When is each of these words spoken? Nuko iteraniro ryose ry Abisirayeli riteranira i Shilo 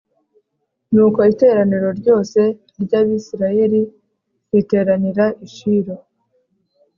Nuko 0.93 1.19
iteraniro 1.33 1.87
ryose 1.99 2.39
ry 2.83 2.91
Abisirayeli 2.99 3.81
riteranira 4.51 5.25
i 5.45 5.47
Shilo 5.55 5.95